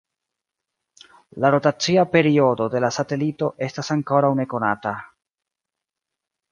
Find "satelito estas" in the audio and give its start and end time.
2.97-3.95